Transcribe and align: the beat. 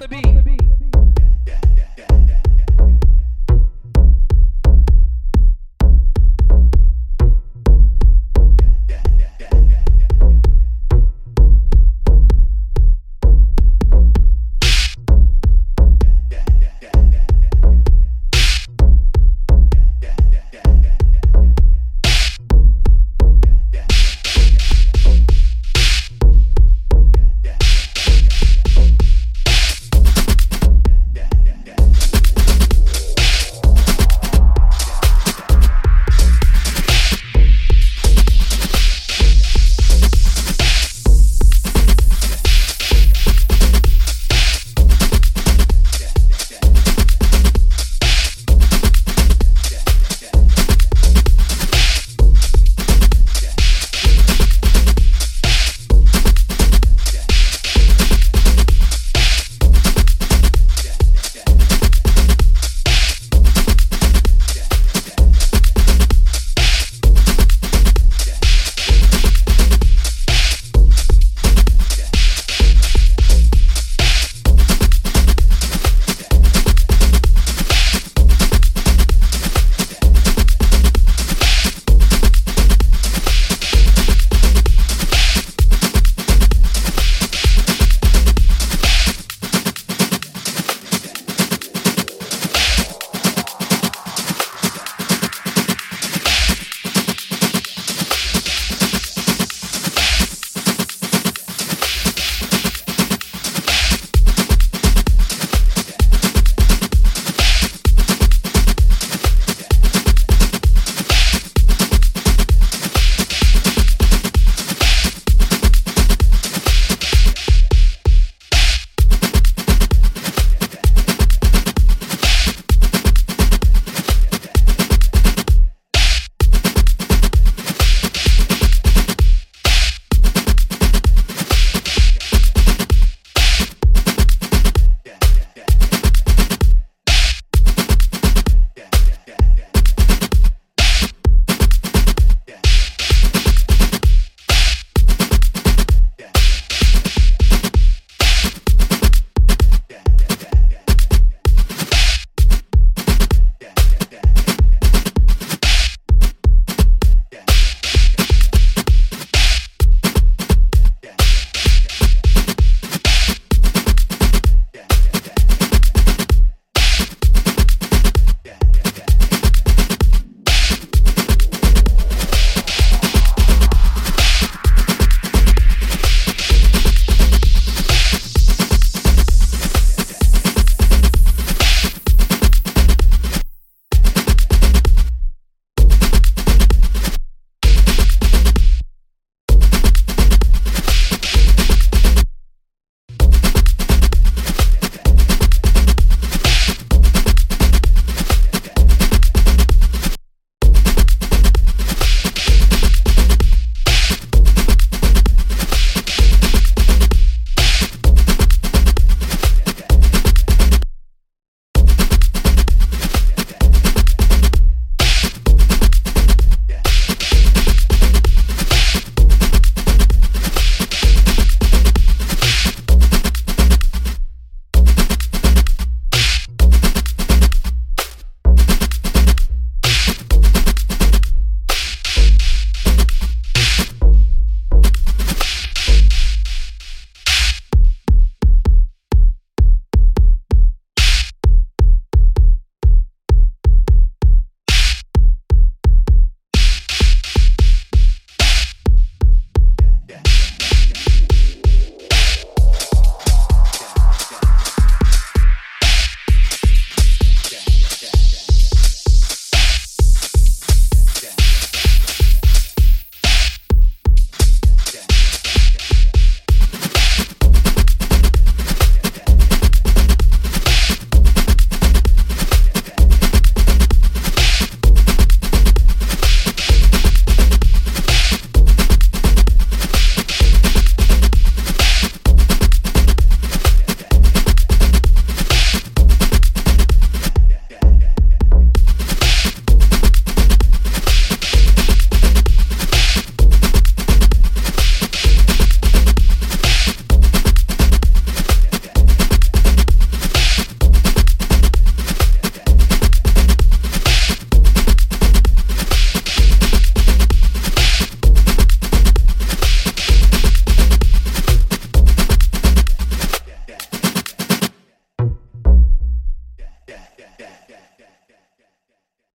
the 0.00 0.08
beat. 0.08 0.49